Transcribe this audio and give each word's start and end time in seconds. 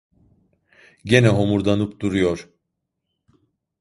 Gene 1.05 1.29
homurdanıp 1.29 1.99
duruyor. 2.01 2.49